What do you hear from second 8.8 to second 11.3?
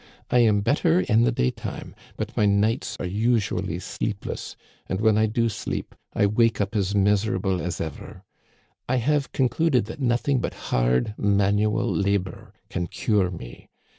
I have concluded that nothing but hard